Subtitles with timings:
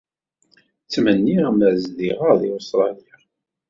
[0.85, 3.15] Ttmenniɣ mer zdiɣeɣ deg Ustṛalya.